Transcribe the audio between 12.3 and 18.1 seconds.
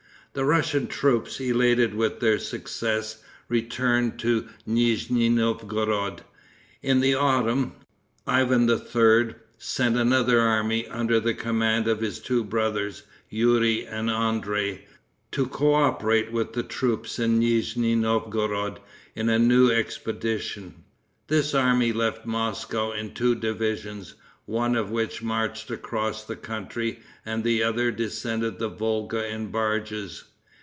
brothers, Youri and André, to coöperate with the troops in Nizni